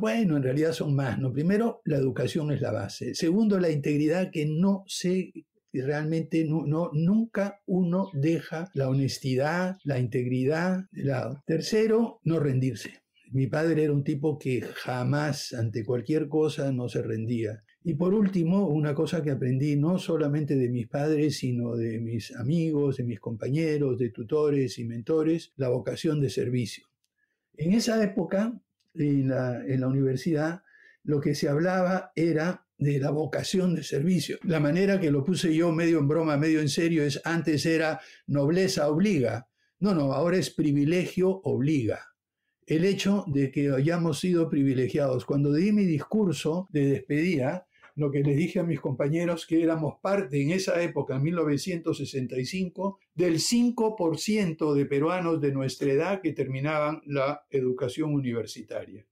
[0.00, 1.18] Bueno, en realidad son más.
[1.18, 1.32] ¿no?
[1.32, 3.14] Primero, la educación es la base.
[3.14, 5.32] Segundo, la integridad que no se
[5.72, 11.42] realmente no, no, nunca uno deja la honestidad, la integridad de lado.
[11.46, 13.02] Tercero, no rendirse.
[13.32, 17.62] Mi padre era un tipo que jamás ante cualquier cosa no se rendía.
[17.82, 22.34] Y por último, una cosa que aprendí no solamente de mis padres, sino de mis
[22.36, 26.86] amigos, de mis compañeros, de tutores y mentores, la vocación de servicio.
[27.56, 28.60] En esa época,
[28.94, 30.62] en la, en la universidad,
[31.04, 34.38] lo que se hablaba era de la vocación de servicio.
[34.42, 38.00] La manera que lo puse yo medio en broma, medio en serio, es antes era
[38.26, 39.48] nobleza obliga.
[39.78, 42.10] No, no, ahora es privilegio obliga
[42.70, 45.24] el hecho de que hayamos sido privilegiados.
[45.24, 47.66] Cuando di mi discurso de despedida,
[48.00, 52.98] lo que les dije a mis compañeros que éramos parte en esa época, en 1965,
[53.14, 59.06] del 5% de peruanos de nuestra edad que terminaban la educación universitaria.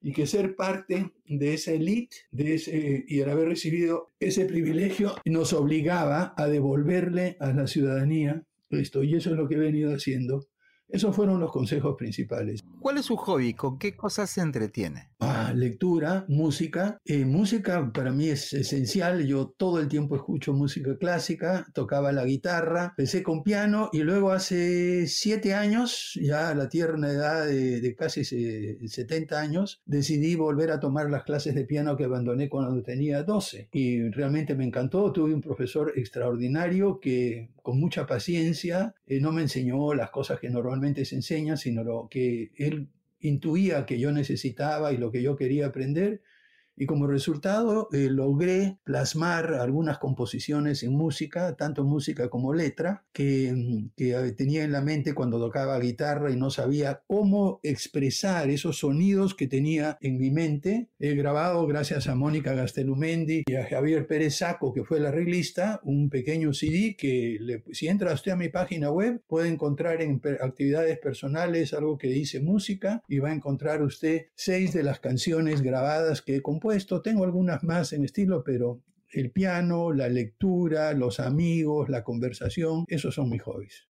[0.00, 6.34] Y que ser parte de esa élite y el haber recibido ese privilegio nos obligaba
[6.36, 9.02] a devolverle a la ciudadanía esto.
[9.02, 10.46] Y eso es lo que he venido haciendo
[10.88, 12.64] Esos fueron los consejos principales.
[12.80, 13.52] ¿Cuál es su hobby?
[13.52, 15.10] ¿Con qué cosas se entretiene?
[15.20, 16.98] Ah, lectura, música.
[17.04, 19.26] Eh, música para mí es esencial.
[19.26, 24.30] Yo todo el tiempo escucho música clásica, tocaba la guitarra, empecé con piano y luego
[24.30, 30.70] hace siete años, ya a la tierna edad de, de casi 70 años, decidí volver
[30.70, 33.68] a tomar las clases de piano que abandoné cuando tenía 12.
[33.72, 35.12] Y realmente me encantó.
[35.12, 40.48] Tuve un profesor extraordinario que con mucha paciencia eh, no me enseñó las cosas que
[40.48, 42.88] normalmente se enseñan, sino lo que él
[43.20, 46.22] intuía que yo necesitaba y lo que yo quería aprender
[46.78, 53.52] y como resultado eh, logré plasmar algunas composiciones en música, tanto música como letra, que,
[53.52, 58.48] mm, que, eh, tenía en la mente cuando tocaba guitarra y no sabía cómo expresar
[58.48, 60.88] esos sonidos que tenía en mi mente.
[61.00, 65.80] He grabado, gracias a Mónica Gastelumendi y a Javier Pérez Saco, que fue el arreglista,
[65.82, 70.20] un pequeño CD que le, si entra usted a mi página web puede encontrar en
[70.40, 75.62] actividades personales algo que dice música y va a encontrar usted seis de las canciones
[75.62, 80.92] grabadas que he compuesto esto, tengo algunas más en estilo, pero el piano, la lectura,
[80.92, 83.87] los amigos, la conversación, esos son mis hobbies.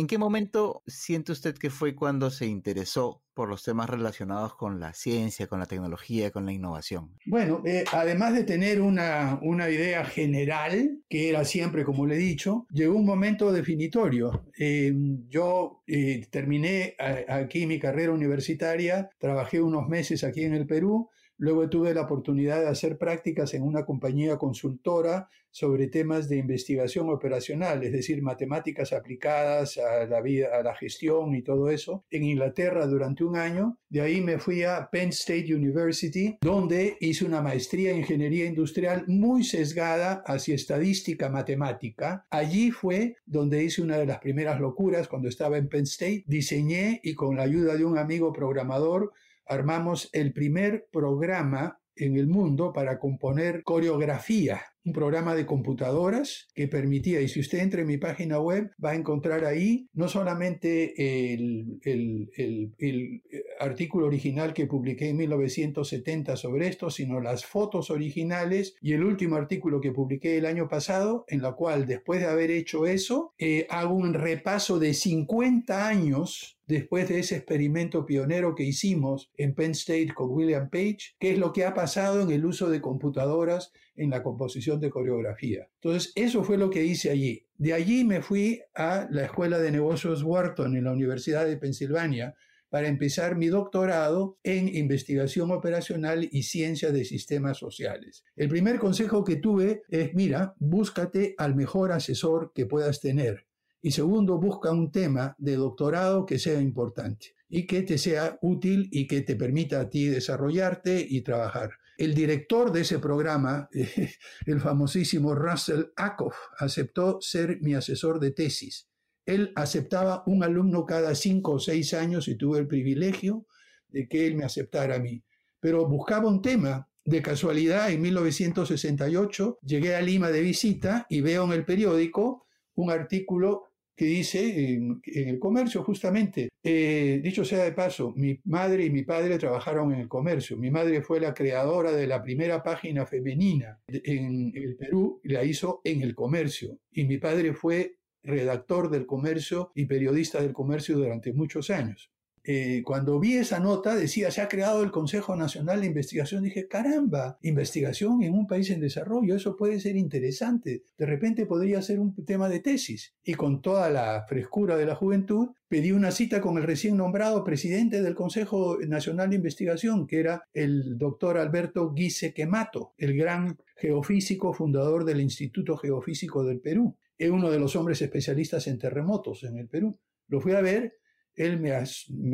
[0.00, 4.80] ¿En qué momento siente usted que fue cuando se interesó por los temas relacionados con
[4.80, 7.18] la ciencia, con la tecnología, con la innovación?
[7.26, 12.18] Bueno, eh, además de tener una, una, idea general, que era siempre, como le he
[12.18, 14.46] dicho, llegó un momento definitorio.
[14.58, 14.90] Eh,
[15.28, 16.94] yo eh, terminé
[17.28, 21.10] aquí mi carrera universitaria, trabajé unos meses aquí en el Perú,
[21.40, 27.08] Luego tuve la oportunidad de hacer prácticas en una compañía consultora sobre temas de investigación
[27.08, 32.24] operacional, es decir, matemáticas aplicadas a la vida, a la gestión y todo eso, en
[32.24, 33.78] Inglaterra durante un año.
[33.88, 39.04] De ahí me fui a Penn State University, donde hice una maestría en ingeniería industrial
[39.08, 42.26] muy sesgada hacia estadística matemática.
[42.28, 46.24] Allí fue donde hice una de las primeras locuras cuando estaba en Penn State.
[46.26, 49.14] Diseñé y con la ayuda de un amigo programador
[49.50, 56.66] armamos el primer programa en el mundo para componer coreografía un programa de computadoras que
[56.66, 61.34] permitía, y si usted entra en mi página web, va a encontrar ahí no solamente
[61.34, 63.22] el, el,
[63.58, 69.36] artículo original que publiqué en 1970 sobre esto, sino las fotos originales y el último
[69.36, 73.66] artículo que publiqué el año pasado, en la cual después de haber hecho eso, eh,
[73.68, 79.72] hago un repaso de 50 años después de ese experimento pionero que hicimos en Penn
[79.72, 83.72] State con William Page, qué es lo que ha pasado en el uso de computadoras
[83.96, 85.68] en la composición de coreografía.
[85.82, 87.44] Entonces, eso fue lo que hice allí.
[87.56, 92.36] De allí me fui a la Escuela de Negocios Wharton en la Universidad de Pensilvania
[92.68, 98.24] para empezar mi doctorado en investigación operacional y ciencia de sistemas sociales.
[98.36, 103.49] El primer consejo que tuve es, mira, búscate al mejor asesor que puedas tener.
[103.82, 108.88] Y segundo, busca un tema de doctorado que sea importante y que te sea útil
[108.92, 111.70] y que te permita a ti desarrollarte y trabajar.
[111.96, 113.68] El director de ese programa,
[114.46, 118.88] el famosísimo Russell Ackoff, aceptó ser mi asesor de tesis.
[119.26, 123.46] Él aceptaba un alumno cada cinco o seis años y tuve el privilegio
[123.88, 125.22] de que él me aceptara a mí.
[125.60, 126.86] Pero buscaba un tema.
[127.02, 132.90] De casualidad, en 1968 llegué a Lima de visita y veo en el periódico un
[132.90, 133.69] artículo
[134.00, 139.02] que dice en, el comercio justamente, eh, dicho sea de paso, mi madre y mi
[139.02, 140.56] padre trabajaron en el comercio.
[140.56, 145.82] Mi madre fue la creadora de la primera página femenina en el Perú, la hizo
[145.84, 146.78] en el comercio.
[146.90, 152.10] Y mi padre fue redactor del comercio y periodista del comercio durante muchos años.
[152.42, 156.68] Eh, cuando vi esa nota, decía, se ha creado el Consejo Nacional de Investigación, dije,
[156.68, 160.84] caramba, investigación en un país en desarrollo, eso puede ser interesante.
[160.96, 163.14] De repente podría ser un tema de tesis.
[163.22, 167.44] Y con toda la frescura de la juventud, pedí una cita con el recién nombrado
[167.44, 173.58] presidente del Consejo Nacional de Investigación, que era el doctor Alberto Guise Quemato, el gran
[173.76, 176.96] geofísico fundador del Instituto Geofísico del Perú.
[177.16, 179.98] Es uno de los hombres especialistas en terremotos en el Perú.
[180.26, 180.99] Lo fui a ver
[181.46, 181.72] él me,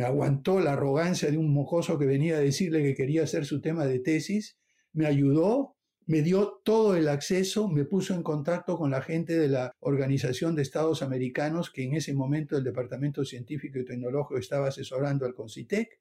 [0.04, 3.86] aguantó la arrogancia de un mocoso que venía a decirle que quería hacer su tema
[3.86, 4.58] de tesis,
[4.92, 9.48] me ayudó, me dio todo el acceso, me puso en contacto con la gente de
[9.48, 14.68] la Organización de Estados Americanos, que en ese momento el Departamento Científico y Tecnológico estaba
[14.68, 16.00] asesorando al CONCITEC,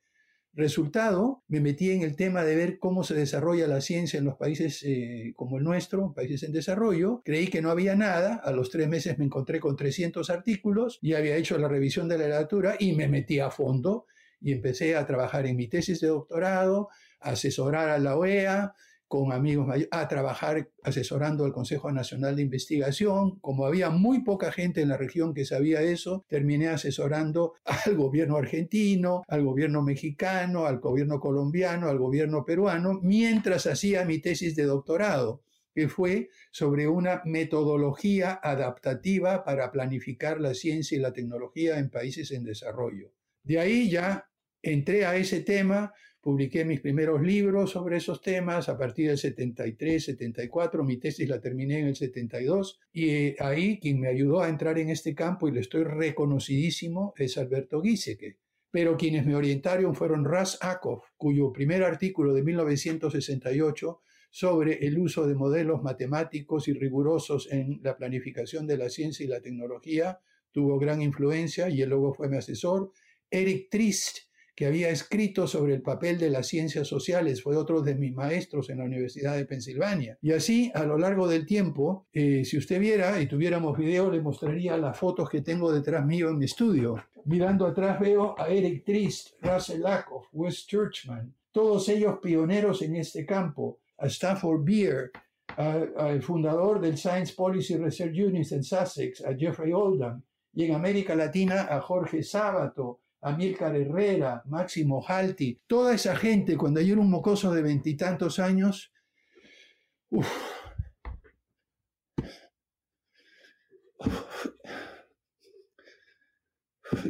[0.57, 4.37] Resultado, me metí en el tema de ver cómo se desarrolla la ciencia en los
[4.37, 7.21] países eh, como el nuestro, países en desarrollo.
[7.25, 8.35] Creí que no había nada.
[8.35, 12.17] A los tres meses me encontré con 300 artículos y había hecho la revisión de
[12.17, 14.05] la literatura y me metí a fondo
[14.39, 16.87] y empecé a trabajar en mi tesis de doctorado,
[17.19, 18.75] asesorar a la OEA,
[19.15, 23.39] con amigos a trabajar asesorando al Consejo Nacional de Investigación.
[23.39, 28.35] Como había muy poca gente en la región que sabía eso, terminé asesorando al gobierno
[28.35, 34.63] argentino, al gobierno mexicano, al gobierno colombiano, al gobierno peruano, mientras hacía mi tesis de
[34.63, 35.41] doctorado
[35.73, 42.31] que fue sobre una metodología adaptativa para planificar la ciencia y la tecnología en países
[42.31, 43.11] en desarrollo.
[43.43, 44.29] De ahí ya
[44.61, 45.93] entré a ese tema,
[46.25, 51.39] publiqué mis primeros libros sobre esos temas a partir del 73, 74, mi tesis la
[51.39, 55.47] terminé en el 72 y eh, ahí quien me ayudó a entrar en este campo
[55.47, 58.39] y le estoy reconocidísimo es Alberto Giesecke.
[58.71, 64.01] Pero quienes me orientaron fueron Ras Akov, cuyo primer artículo de 1968
[64.31, 69.29] sobre el uso de modelos matemáticos y rigurosos en la planificación de la ciencia y
[69.29, 70.17] la tecnología
[70.51, 72.91] tuvo gran influencia y él luego fue mi asesor.
[73.29, 74.24] Eric Trist,
[74.55, 78.69] que había escrito sobre el papel de las ciencias sociales, fue otro de mis maestros
[78.69, 80.17] en la Universidad de Pensilvania.
[80.21, 84.21] Y así, a lo largo del tiempo, eh, si usted viera y tuviéramos video, le
[84.21, 87.03] mostraría las fotos que tengo detrás mío en mi estudio.
[87.25, 93.25] Mirando atrás veo a Eric Trist, Russell Lakoff, Wes Churchman, todos ellos pioneros en este
[93.25, 95.11] campo, a Stafford Beer,
[95.57, 100.21] al fundador del Science Policy Research Unit en Sussex, a Jeffrey Oldham,
[100.53, 106.79] y en América Latina a Jorge Sábato, Amílcar Herrera, Máximo Halti, toda esa gente, cuando
[106.79, 108.93] yo era un mocoso de veintitantos años,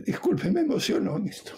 [0.05, 1.51] disculpe, me emocionó en esto.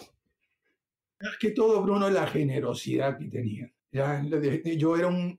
[1.20, 3.72] Es que todo, Bruno, la generosidad que tenía.
[3.92, 5.38] yo era un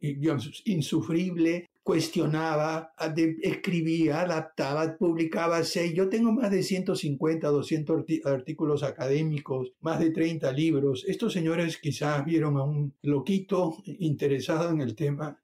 [0.63, 2.93] insufrible, cuestionaba,
[3.41, 5.91] escribía, adaptaba, publicaba seis.
[5.95, 11.03] Yo tengo más de 150, 200 artículos académicos, más de 30 libros.
[11.07, 15.41] Estos señores quizás vieron a un loquito interesado en el tema.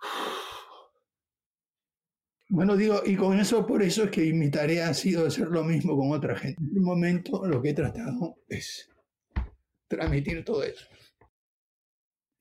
[2.50, 5.64] Bueno, digo, y con eso, por eso es que mi tarea ha sido hacer lo
[5.64, 6.62] mismo con otra gente.
[6.62, 8.88] En un momento lo que he tratado es
[9.88, 10.86] transmitir todo eso.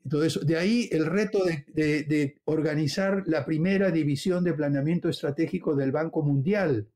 [0.04, 6.90] De ahí el reto de, organizar la primera división de planeamiento estratégico del Banco Mundial,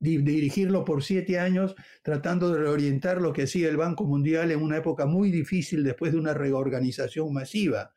[0.00, 4.78] dirigirlo por siete años, tratando de reorientar lo que hacía el Banco Mundial en una
[4.78, 7.94] época muy difícil después de una reorganización masiva.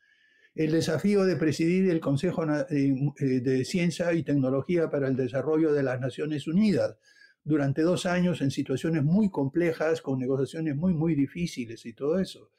[0.54, 5.84] El desafío de presidir el Consejo eh, de Ciencia y Tecnología para el Desarrollo de
[5.84, 6.98] las Naciones Unidas
[7.44, 12.52] durante dos años en situaciones muy complejas, con negociaciones muy, muy difíciles y todo eso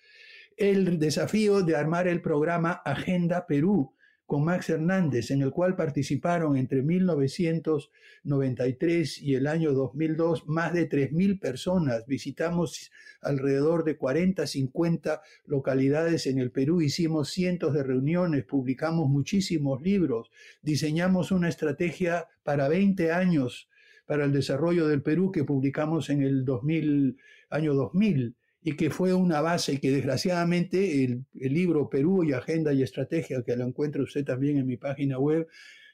[0.59, 3.95] el desafío de armar el programa Agenda Perú
[4.27, 10.89] con Max Hernández, en el cual participaron entre 1993 y el año 2002 más de
[10.89, 12.05] 3.000 personas.
[12.07, 12.91] Visitamos
[13.23, 20.31] alrededor de 40, 50 localidades en el Perú, hicimos cientos de reuniones, publicamos muchísimos libros,
[20.61, 23.71] diseñamos una estrategia para 20 años
[24.07, 27.17] para el desarrollo del Perú que publicamos en el 2000,
[27.49, 32.83] año 2000 y que fue una base que desgraciadamente el, libro Perú y Agenda y
[32.83, 35.47] Estrategia, que lo encuentra usted también en mi página web,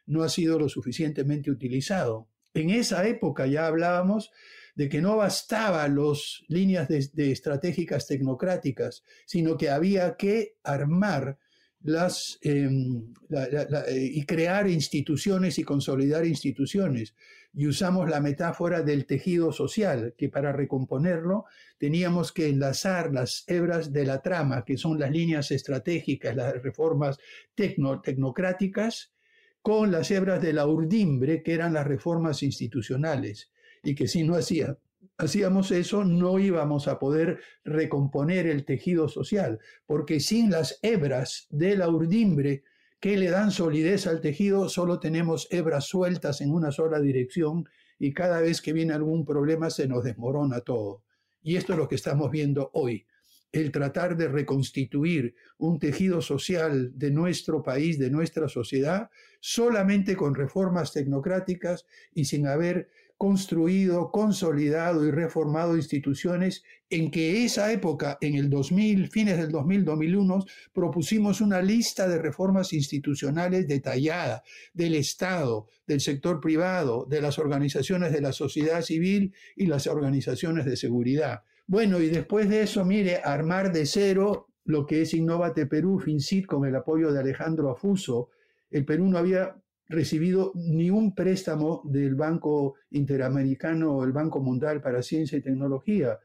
[0.07, 2.29] no ha sido lo suficientemente utilizado.
[2.55, 4.31] En esa época ya hablábamos
[4.75, 11.39] de que no bastaba las líneas de, estratégicas tecnocráticas, sino que había que armar
[11.85, 17.15] las, em, eh, y crear instituciones y consolidar instituciones.
[17.53, 21.45] Y usamos la metáfora del tejido social, que para recomponerlo
[21.79, 27.19] teníamos que enlazar las hebras de la trama, que son las líneas estratégicas, las reformas
[27.55, 29.13] tecnocráticas,
[29.61, 33.51] con las hebras de la urdimbre, que eran las reformas institucionales,
[33.83, 34.77] y que si no hacía
[35.17, 41.77] hacíamos eso, no íbamos a poder recomponer el tejido social, porque sin las hebras de
[41.77, 42.65] la urdimbre
[43.01, 48.13] que le dan solidez al tejido, solo tenemos hebras sueltas en una sola dirección y
[48.13, 51.03] cada vez que viene algún problema se nos desmorona todo.
[51.43, 53.07] Y esto es lo que estamos viendo hoy
[53.55, 60.35] el tratar de reconstituir un tejido social de nuestro país, de nuestra sociedad, solamente con
[60.35, 68.35] reformas tecnocráticas y sin haber construido, consolidado y reformado instituciones en que esa época, en
[68.35, 74.43] el 2000, fines del 2000-2001, propusimos una lista de reformas institucionales detallada
[74.73, 80.65] del Estado, del sector privado, de las organizaciones de la sociedad civil y las organizaciones
[80.65, 81.43] de seguridad.
[81.67, 86.47] Bueno, y después de eso, mire, armar de cero lo que es Innovate Perú, FinCit,
[86.47, 88.31] con el apoyo de Alejandro Afuso.
[88.71, 89.57] El Perú no había
[89.95, 96.19] recibido ni un préstamo del Banco Interamericano o el Banco Mundial para Ciencia y Tecnología.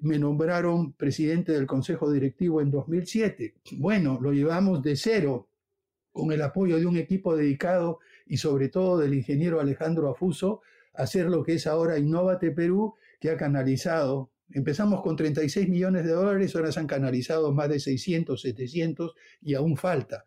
[0.00, 3.54] me nombraron presidente del Consejo Directivo en 2007.
[3.78, 5.48] Bueno, lo llevamos de cero
[6.12, 10.62] con el apoyo de un equipo dedicado y sobre todo del ingeniero Alejandro Afuso,
[10.94, 16.04] a hacer lo que es ahora Innovate Perú, que ha canalizado Empezamos con 36 millones
[16.04, 20.26] de dólares, ahora se han canalizado más de 600, 700 y aún falta.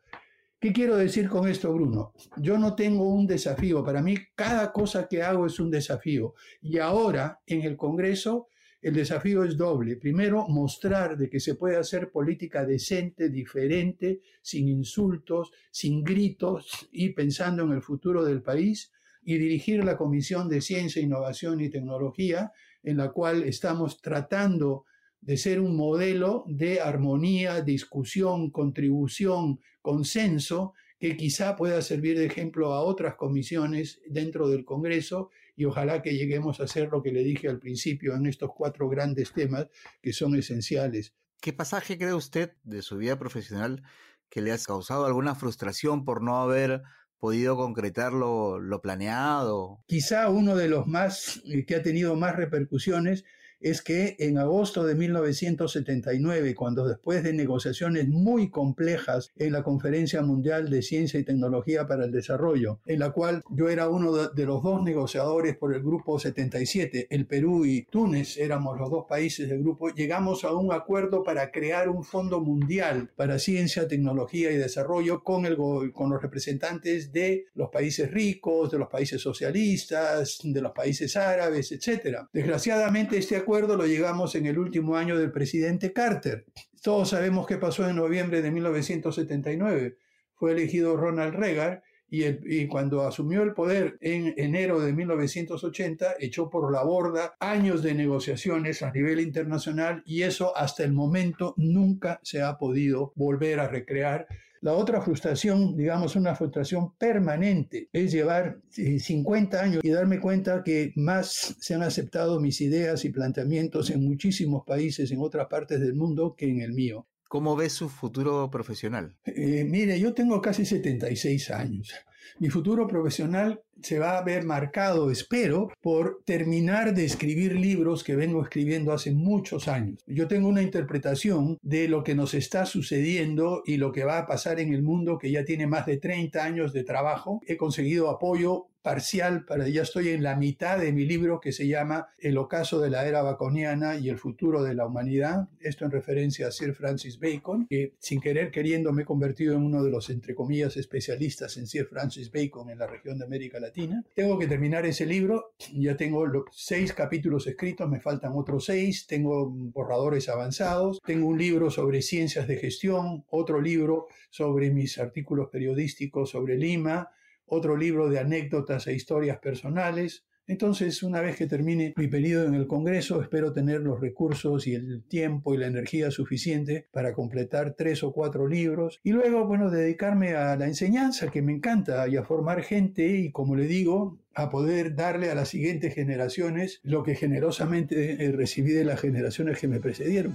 [0.59, 2.13] ¿Qué quiero decir con esto, Bruno?
[2.37, 3.83] Yo no tengo un desafío.
[3.83, 6.33] Para mí, cada cosa que hago es un desafío.
[6.63, 8.47] Y ahora, en el Congreso,
[8.81, 9.97] el desafío es doble.
[9.97, 17.09] Primero, mostrar de que se puede hacer política decente, diferente, sin insultos, sin gritos y
[17.09, 18.91] pensando en el futuro del país.
[19.21, 22.51] Y dirigir la Comisión de Ciencia, Innovación y Tecnología,
[22.81, 24.85] en la cual estamos tratando
[25.21, 32.73] de ser un modelo de armonía, discusión, contribución, consenso, que quizá pueda servir de ejemplo
[32.73, 37.23] a otras comisiones dentro del Congreso y ojalá que lleguemos a hacer lo que le
[37.23, 39.67] dije al principio en estos cuatro grandes temas
[40.01, 41.13] que son esenciales.
[41.39, 43.83] ¿Qué pasaje cree usted de su vida profesional
[44.29, 46.81] que le ha causado alguna frustración por no haber
[47.19, 49.83] podido concretar lo, lo planeado?
[49.87, 53.23] Quizá uno de los más eh, que ha tenido más repercusiones
[53.59, 60.21] es que en agosto de 1979, cuando después de negociaciones muy complejas en la Conferencia
[60.21, 64.45] Mundial de Ciencia y Tecnología para el Desarrollo, en la cual yo era uno de
[64.45, 69.49] los dos negociadores por el Grupo 77, el Perú y Túnez éramos los dos países
[69.49, 74.57] del grupo, llegamos a un acuerdo para crear un fondo mundial para ciencia, tecnología y
[74.57, 80.61] desarrollo con, el, con los representantes de los países ricos, de los países socialistas, de
[80.61, 82.27] los países árabes, etc.
[82.31, 86.45] Desgraciadamente este acuerdo lo llegamos en el último año del presidente Carter.
[86.81, 89.97] Todos sabemos qué pasó en noviembre de 1979.
[90.35, 96.49] Fue elegido Ronald Reagan y, y, cuando asumió el poder en enero de 1980 echó
[96.49, 102.21] por la borda años de negociaciones a nivel internacional y eso hasta el momento nunca
[102.23, 104.27] se ha podido volver a recrear
[104.61, 110.63] la otra frustración, digamos una frustración permanente, es llevar 50 eh, años y darme cuenta
[110.63, 115.79] que más se han aceptado mis ideas y planteamientos en muchísimos países, en otras partes
[115.79, 117.07] del mundo, que en el mío.
[117.27, 119.15] ¿Cómo ves su futuro profesional?
[119.25, 121.93] Eh, mire, yo tengo casi 76 años.
[122.39, 128.15] Mi futuro profesional se va a ver marcado, espero, por terminar de escribir libros que
[128.15, 129.97] vengo escribiendo hace muchos años.
[130.05, 134.27] Yo tengo una interpretación de lo que nos está sucediendo y lo que va a
[134.27, 137.41] pasar en el mundo que ya tiene más de 30 años de trabajo.
[137.47, 141.67] He conseguido apoyo parcial, para, ya estoy en la mitad de mi libro que se
[141.67, 145.49] llama El ocaso de la era baconiana y el futuro de la humanidad.
[145.59, 149.63] Esto en referencia a Sir Francis Bacon, que sin querer queriendo me he convertido en
[149.63, 153.59] uno de los, entre comillas, especialistas en Sir Francis Bacon en la región de América
[153.59, 154.05] Latina.
[154.15, 159.49] Tengo que terminar ese libro, ya tengo seis capítulos escritos, me faltan otros seis, tengo
[159.49, 166.29] borradores avanzados, tengo un libro sobre ciencias de gestión, otro libro sobre mis artículos periodísticos
[166.29, 167.11] sobre Lima,
[167.47, 170.25] otro libro de anécdotas e historias personales.
[170.49, 174.75] Entonces, una vez que termine mi periodo en el Congreso, espero tener los recursos y
[174.75, 179.69] el tiempo y la energía suficiente para completar tres o cuatro libros y luego, bueno,
[179.69, 184.19] dedicarme a la enseñanza, que me encanta, y a formar gente y, como le digo,
[184.33, 189.67] a poder darle a las siguientes generaciones lo que generosamente recibí de las generaciones que
[189.67, 190.33] me precedieron.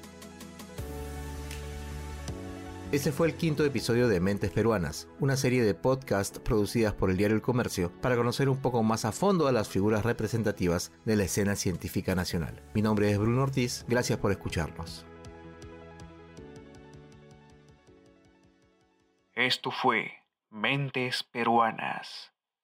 [2.93, 7.16] Este fue el quinto episodio de Mentes Peruanas, una serie de podcasts producidas por el
[7.16, 11.16] diario El Comercio para conocer un poco más a fondo a las figuras representativas de
[11.16, 12.62] la escena científica nacional.
[12.74, 15.07] Mi nombre es Bruno Ortiz, gracias por escucharnos.
[19.32, 20.12] Esto fue
[20.51, 22.30] Mentes Peruanas.